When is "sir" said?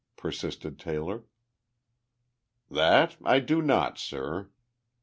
3.99-4.49